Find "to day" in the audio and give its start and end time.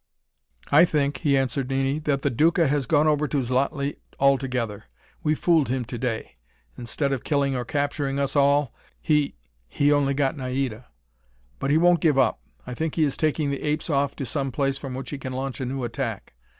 5.85-6.37